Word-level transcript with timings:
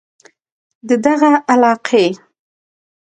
د 0.87 0.89
دغه 1.05 1.31
علاقې 1.53 2.05